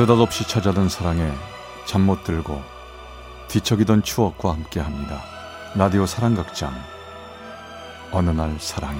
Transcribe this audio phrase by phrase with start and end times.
[0.00, 1.30] 느닷없이 찾아든 사랑에
[1.84, 2.62] 잠 못 들고
[3.48, 5.20] 뒤척이던 추억과 함께합니다.
[5.74, 6.72] 라디오 사랑극장.
[8.10, 8.98] 어느 날 사랑이.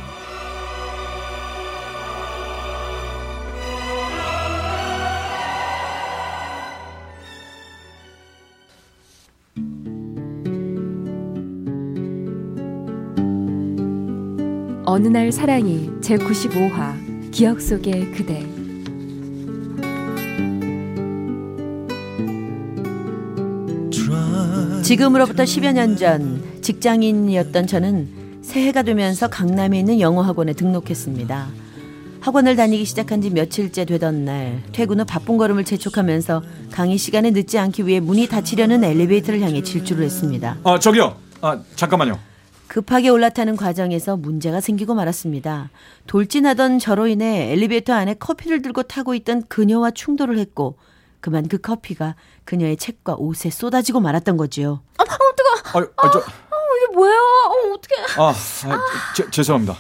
[14.85, 18.60] 어느 날 사랑이 제95화 기억 속의 그대
[24.91, 28.09] 지금으로부터 10여 년 전 직장인이었던 저는
[28.43, 31.47] 새해가 되면서 강남에 있는 영어 학원에 등록했습니다.
[32.21, 37.57] 학원을 다니기 시작한 지 며칠째 되던 날 퇴근 후 바쁜 걸음을 재촉하면서 강의 시간에 늦지
[37.57, 40.59] 않기 위해 문이 닫히려는 엘리베이터를 향해 질주를 했습니다.
[40.65, 42.19] 아 저기요 아 잠깐만요
[42.67, 45.71] 급하게 올라타는 과정에서 문제가 생기고 말았습니다.
[46.09, 50.79] 돌진하던 저로 인해 엘리베이터 안에 커피를 들고 타고 있던 그녀와 충돌을 했고
[51.21, 54.83] 그만 그 커피가 그녀의 책과 옷에 쏟아지고 말았던 거지요.
[54.99, 55.79] 아, 어, 뜨거.
[55.79, 57.19] 아, 아, 저, 어, 이게 뭐예요?
[57.19, 57.95] 어, 어떻게?
[58.19, 58.81] 아, 아
[59.15, 59.77] 제, 죄송합니다.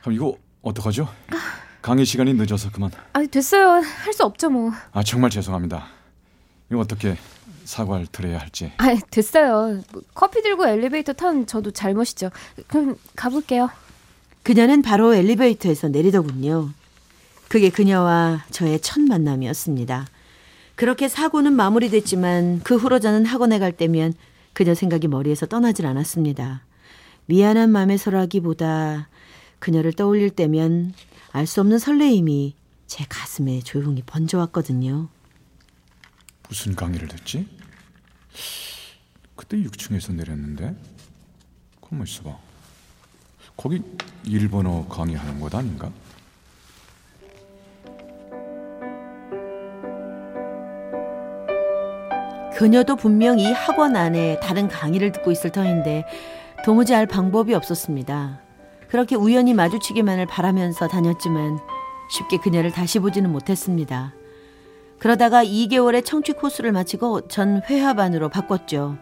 [0.00, 1.08] 그럼 이거 어떡하죠?
[1.80, 2.90] 강의 시간이 늦어서 그만.
[3.12, 3.82] 아, 됐어요.
[3.82, 4.70] 할 수 없죠, 뭐.
[4.92, 5.86] 아, 정말 죄송합니다.
[6.70, 7.16] 이거 어떻게
[7.64, 8.72] 사과를 드려야 할지.
[8.78, 9.82] 아, 됐어요.
[9.92, 12.30] 뭐, 커피 들고 엘리베이터 탄 저도 잘못이죠.
[12.68, 13.70] 그럼 가볼게요.
[14.42, 16.70] 그녀는 바로 엘리베이터에서 내리더군요.
[17.48, 20.06] 그게 그녀와 저의 첫 만남이었습니다.
[20.82, 24.14] 그렇게 사고는 마무리됐지만 그 후로 저는 학원에 갈 때면
[24.52, 26.64] 그녀 생각이 머리에서 떠나질 않았습니다.
[27.26, 29.08] 미안한 마음에서라기보다
[29.60, 30.92] 그녀를 떠올릴 때면
[31.30, 32.56] 알 수 없는 설레임이
[32.88, 35.08] 제 가슴에 조용히 번져왔거든요.
[36.48, 37.46] 무슨 강의를 듣지?
[39.36, 40.74] 그때 6층에서 내렸는데
[41.80, 42.36] 가만 있어봐.
[43.56, 43.80] 거기
[44.24, 45.92] 일본어 강의하는 곳 아닌가?
[52.62, 56.04] 그녀도 분명 이 학원 안에 다른 강의를 듣고 있을 터인데
[56.64, 58.40] 도무지 알 방법이 없었습니다.
[58.86, 61.58] 그렇게 우연히 마주치기만을 바라면서 다녔지만
[62.08, 64.14] 쉽게 그녀를 다시 보지는 못했습니다.
[65.00, 68.96] 그러다가 2개월의 청취 코스를 마치고 전 회화반으로 바꿨죠.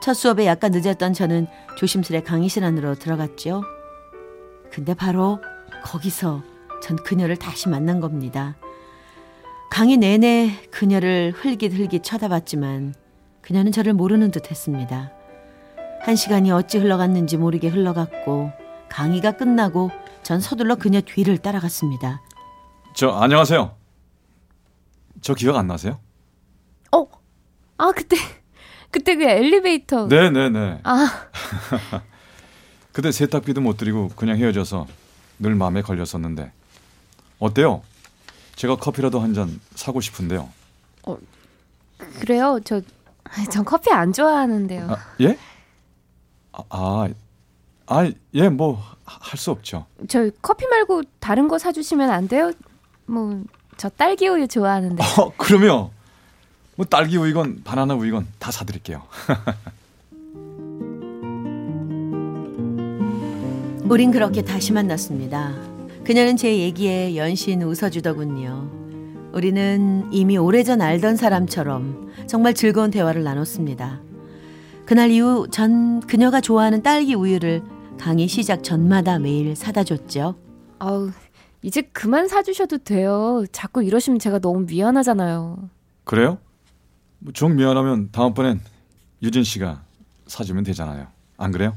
[0.00, 3.62] 첫 수업에 약간 늦었던 저는 조심스레 강의실 안으로 들어갔죠.
[4.70, 5.38] 근데 바로
[5.84, 6.42] 거기서
[6.82, 8.56] 전 그녀를 다시 만난 겁니다.
[9.76, 12.94] 강의 내내 그녀를 흘깃흘깃 쳐다봤지만
[13.42, 15.12] 그녀는 저를 모르는 듯 했습니다.
[16.00, 18.52] 한 시간이 어찌 흘러갔는지 모르게 흘러갔고
[18.88, 19.90] 강의가 끝나고
[20.22, 22.22] 전 서둘러 그녀 뒤를 따라갔습니다.
[22.94, 23.76] 저 안녕하세요.
[25.20, 26.00] 저 기억 안 나세요?
[26.92, 27.06] 어,
[27.76, 28.16] 아 그때
[28.90, 30.06] 그때 그 엘리베이터.
[30.06, 30.80] 네네네.
[30.84, 31.28] 아,
[32.92, 34.86] 그때 세탁비도 못 드리고 그냥 헤어져서
[35.38, 36.50] 늘 마음에 걸렸었는데
[37.40, 37.82] 어때요?
[38.56, 40.48] 제가 커피라도 한 잔 사고 싶은데요.
[42.20, 42.58] 그래요?
[42.64, 42.80] 저,
[43.50, 44.90] 전 커피 안 좋아하는데요.
[44.90, 45.38] 아, 예?
[46.52, 47.08] 아, 아,
[47.86, 49.86] 아, 예, 뭐 할 수 없죠.
[50.08, 52.50] 저 커피 말고 다른 거 사주시면 안 돼요?
[53.06, 53.44] 뭐,
[53.76, 55.00] 저 딸기 우유 좋아하는데.
[55.02, 55.90] 어, 그러면
[56.74, 59.02] 뭐 딸기 우유건 바나나 우유건 다 사드릴게요.
[63.84, 65.52] 우린 그렇게 다시 만났습니다.
[66.06, 68.70] 그녀는 제 얘기에 연신 웃어주더군요.
[69.32, 74.00] 우리는 이미 오래전 알던 사람처럼 정말 즐거운 대화를 나눴습니다.
[74.84, 77.64] 그날 이후 전 그녀가 좋아하는 딸기 우유를
[77.98, 80.36] 강의 시작 전마다 매일 사다 줬죠.
[80.78, 81.10] 아우,
[81.62, 83.44] 이제 그만 사주셔도 돼요.
[83.50, 85.68] 자꾸 이러시면 제가 너무 미안하잖아요.
[86.04, 86.38] 그래요?
[87.18, 88.60] 뭐정 미안하면 다음번엔
[89.24, 89.82] 유진 씨가
[90.28, 91.08] 사주면 되잖아요.
[91.36, 91.74] 안 그래요?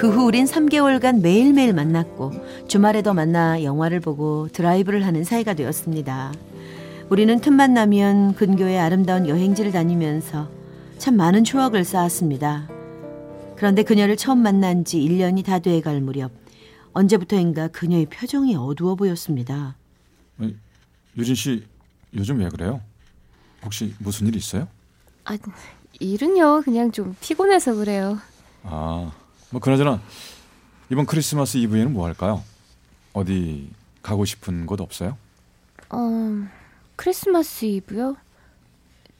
[0.00, 2.32] 그 후 우린 3개월간 매일매일 만났고
[2.66, 6.32] 주말에도 만나 영화를 보고 드라이브를 하는 사이가 되었습니다.
[7.10, 10.48] 우리는 틈만 나면 근교의 아름다운 여행지를 다니면서
[10.96, 12.66] 참 많은 추억을 쌓았습니다.
[13.56, 16.32] 그런데 그녀를 처음 만난 지 1년이 다 돼갈 무렵
[16.94, 19.76] 언제부터인가 그녀의 표정이 어두워 보였습니다.
[21.18, 21.62] 유진 씨
[22.16, 22.80] 요즘 왜 그래요?
[23.62, 24.66] 혹시 무슨 일 있어요?
[25.26, 25.36] 아,
[26.00, 26.62] 일은요.
[26.62, 28.18] 그냥 좀 피곤해서 그래요.
[28.62, 29.12] 아,
[29.50, 30.00] 뭐 그나저나
[30.90, 32.42] 이번 크리스마스 이브에는 뭐 할까요?
[33.12, 33.70] 어디
[34.02, 35.16] 가고 싶은 곳 없어요?
[35.90, 35.98] 어,
[36.96, 38.16] 크리스마스 이브요?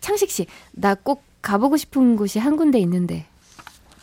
[0.01, 3.27] 창식 씨, 나 꼭 가보고 싶은 곳이 한 군데 있는데.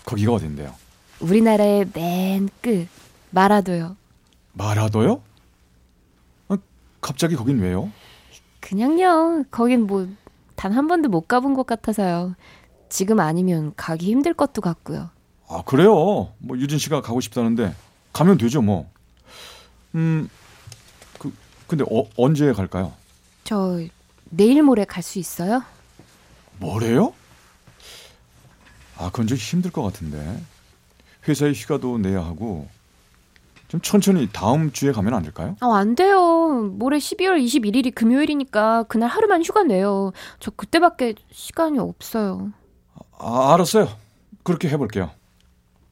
[0.06, 0.74] 거기가 어딘데요?
[1.20, 2.88] 우리나라의 맨 끝,
[3.32, 3.96] 마라도요.
[4.54, 5.22] 마라도요?
[6.50, 6.58] 아,
[7.02, 7.92] 갑자기 거긴 왜요?
[8.60, 9.46] 그냥요.
[9.52, 10.08] 거긴 뭐
[10.56, 12.36] 단 한 번도 못 가본 것 같아서요.
[12.90, 15.12] 지금 아니면 가기 힘들 것도 같고요.
[15.50, 16.34] 아 그래요.
[16.40, 17.74] 뭐 유진 씨가 가고 싶다는데
[18.14, 18.90] 가면 되죠 뭐.
[19.96, 20.30] 음
[21.68, 22.94] 근데 어, 언제 갈까요?
[23.44, 23.80] 저
[24.30, 25.64] 내일 모레 갈 수 있어요?
[26.60, 27.14] 뭐래요?
[28.98, 30.42] 아, 그건 좀 힘들 것 같은데.
[31.28, 32.68] 회사에 휴가도 내야 하고
[33.68, 35.56] 좀 천천히 다음 주에 가면 안 될까요?
[35.60, 36.72] 아, 안 돼요.
[36.78, 40.14] 모레 12월 21일이 금요일이니까 그날 하루만 휴가 내요.
[40.40, 42.52] 저 그때밖에 시간이 없어요.
[43.20, 43.90] 아, 알았어요.
[44.44, 45.12] 그렇게 해볼게요.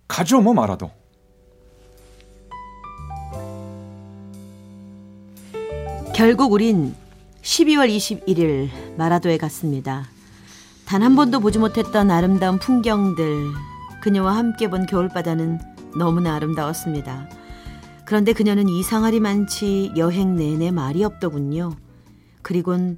[0.07, 0.91] 가죠, 뭐 말아도.
[6.13, 6.95] 결국 우린
[7.41, 10.05] 12월 21일 마라도에 갔습니다.
[10.85, 13.51] 단 한 번도 보지 못했던 아름다운 풍경들,
[14.01, 15.59] 그녀와 함께 본 겨울바다는
[15.97, 17.27] 너무나 아름다웠습니다.
[18.05, 21.73] 그런데 그녀는 이상하리 많지 여행 내내 말이 없더군요.
[22.43, 22.97] 그리곤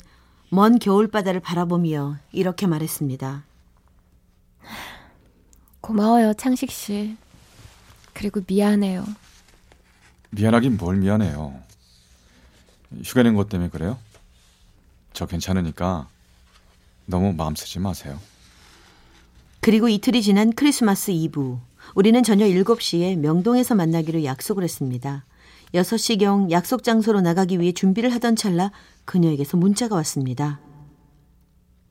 [0.49, 3.45] 먼 겨울바다를 바라보며 이렇게 말했습니다.
[5.91, 7.15] 고마워요, 창식 씨.
[8.13, 9.05] 그리고 미안해요.
[10.31, 11.57] 미안하긴 뭘 미안해요.
[13.05, 13.97] 휴가 낸 것 때문에 그래요?
[15.13, 16.09] 저 괜찮으니까
[17.05, 18.19] 너무 마음 쓰지 마세요.
[19.61, 21.57] 그리고 이틀이 지난 크리스마스 이브.
[21.95, 25.23] 우리는 저녁 7시에 명동에서 만나기로 약속을 했습니다.
[25.73, 28.73] 6시경 약속 장소로 나가기 위해 준비를 하던 찰나
[29.05, 30.59] 그녀에게서 문자가 왔습니다.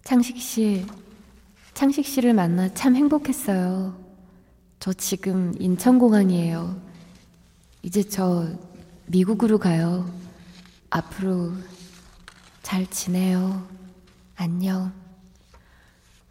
[0.04, 0.84] 창식 씨,
[1.76, 4.02] 창식 씨를 만나 참 행복했어요.
[4.81, 6.81] 저 지금 인천공항이에요.
[7.82, 8.49] 이제 저
[9.08, 10.11] 미국으로 가요.
[10.88, 11.52] 앞으로
[12.62, 13.69] 잘 지내요.
[14.37, 14.90] 안녕.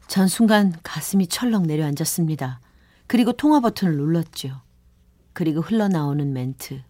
[0.08, 2.60] 전 순간 가슴이 철렁 내려앉았습니다.
[3.06, 4.62] 그리고 통화 버튼을 눌렀죠.
[5.34, 6.82] 그리고 흘러나오는 멘트.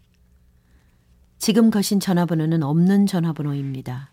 [1.40, 4.12] 지금 거신 전화번호는 없는 전화번호입니다.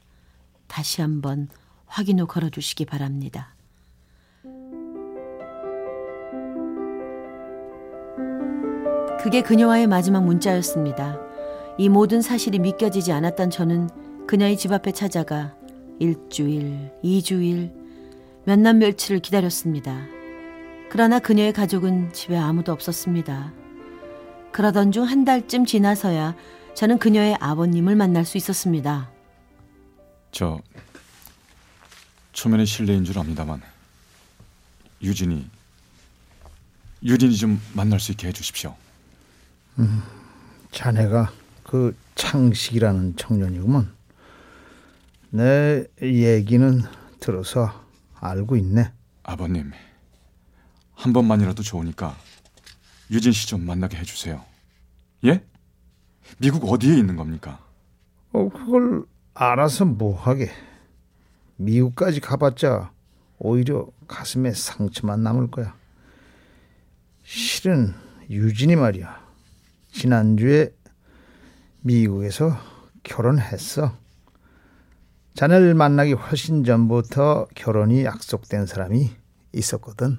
[0.66, 1.48] 다시 한번
[1.86, 3.54] 확인 후 걸어주시기 바랍니다.
[9.22, 11.18] 그게 그녀와의 마지막 문자였습니다.
[11.78, 15.54] 이 모든 사실이 믿겨지지 않았던 저는 그녀의 집 앞에 찾아가
[15.98, 17.72] 일주일, 이주일,
[18.44, 20.06] 몇 날 며칠을 기다렸습니다.
[20.90, 23.52] 그러나 그녀의 가족은 집에 아무도 없었습니다.
[24.52, 26.36] 그러던 중 한 달쯤 지나서야
[26.74, 29.10] 저는 그녀의 아버님을 만날 수 있었습니다.
[30.32, 30.60] 저
[32.32, 33.62] 초면에 실례인 줄 압니다만
[35.02, 35.46] 유진이
[37.04, 38.74] 유진이 좀 만날 수 있게 해주십시오.
[40.70, 41.32] 자네가
[41.64, 43.92] 그 창식이라는 청년이구먼.
[45.30, 46.82] 내 얘기는
[47.20, 47.84] 들어서
[48.20, 48.92] 알고 있네.
[49.22, 49.72] 아버님
[50.94, 52.16] 한 번만이라도 좋으니까
[53.10, 54.44] 유진 씨 좀 만나게 해주세요.
[55.24, 55.44] 예?
[56.38, 57.58] 미국 어디에 있는 겁니까?
[58.32, 59.04] 어, 그걸
[59.34, 60.50] 알아서 뭐하게.
[61.56, 62.90] 미국까지 가봤자
[63.38, 65.74] 오히려 가슴에 상처만 남을 거야.
[67.24, 67.94] 실은
[68.30, 69.22] 유진이 말이야.
[69.92, 70.74] 지난주에
[71.82, 72.56] 미국에서
[73.02, 73.96] 결혼했어.
[75.34, 79.10] 자네를 만나기 훨씬 전부터 결혼이 약속된 사람이
[79.52, 80.18] 있었거든.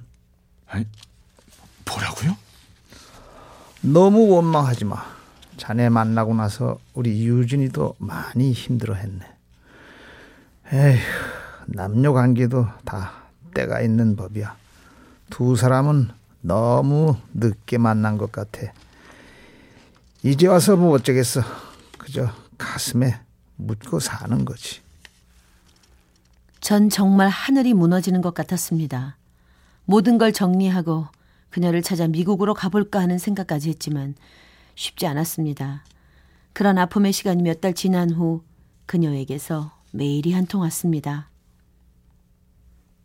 [0.66, 0.86] 아니
[1.86, 2.36] 뭐라고요?
[3.82, 4.96] 너무 원망하지 마.
[5.56, 9.24] 자네 만나고 나서 우리 유진이도 많이 힘들어했네.
[10.72, 10.98] 에휴,
[11.66, 13.12] 남녀 관계도 다
[13.54, 14.56] 때가 있는 법이야.
[15.30, 16.08] 두 사람은
[16.40, 18.72] 너무 늦게 만난 것 같아.
[20.24, 21.42] 이제 와서 뭐 어쩌겠어.
[21.98, 23.20] 그저 가슴에
[23.56, 24.80] 묻고 사는 거지.
[26.60, 29.16] 전 정말 하늘이 무너지는 것 같았습니다.
[29.84, 31.06] 모든 걸 정리하고
[31.50, 34.14] 그녀를 찾아 미국으로 가볼까 하는 생각까지 했지만
[34.74, 35.84] 쉽지 않았습니다.
[36.54, 38.42] 그런 아픔의 시간이 몇 달 지난 후
[38.86, 41.28] 그녀에게서 메일이 한 통 왔습니다.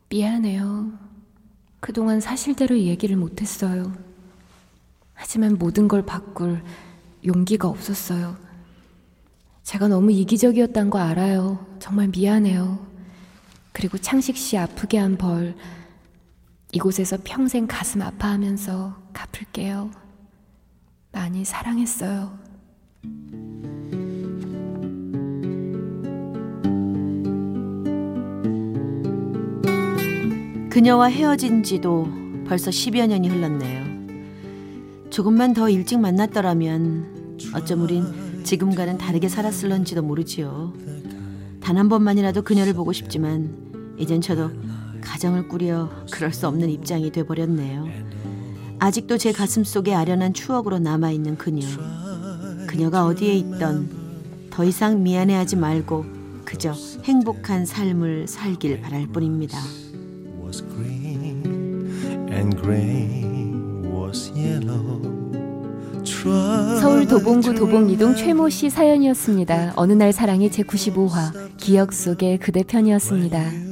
[0.09, 0.91] 미안해요.
[1.81, 3.93] 그동안 사실대로 얘기를 못했어요.
[5.13, 6.63] 하지만 모든 걸 바꿀
[7.25, 8.37] 용기가 없었어요.
[9.63, 11.65] 제가 너무 이기적이었단 거 알아요.
[11.79, 12.85] 정말 미안해요.
[13.71, 15.55] 그리고 창식 씨 아프게 한 벌,
[16.71, 19.91] 이곳에서 평생 가슴 아파하면서 갚을게요.
[21.11, 22.37] 많이 사랑했어요.
[30.69, 32.07] 그녀와 헤어진 지도
[32.47, 33.88] 벌써 10여 년이 흘렀네요.
[35.09, 40.73] 조금만 더 일찍 만났더라면 어쩜 우린 지금과는 다르게 살았을런지도 모르지요.
[41.61, 44.49] 단 한 번만이라도 그녀를 보고 싶지만 이젠 저도
[45.01, 47.87] 가정을 꾸려 그럴 수 없는 입장이 돼버렸네요.
[48.79, 51.67] 아직도 제 가슴 속에 아련한 추억으로 남아있는 그녀.
[52.67, 53.89] 그녀가 어디에 있던
[54.49, 56.05] 더 이상 미안해하지 말고
[56.45, 56.73] 그저
[57.03, 59.57] 행복한 삶을 살길 바랄 뿐입니다.
[66.81, 69.73] 서울 도봉구 도봉이동 최모 씨 사연이었습니다.
[69.75, 73.68] 어느 날 사랑의 제 95화 기억 속의 그대 편이었습니다.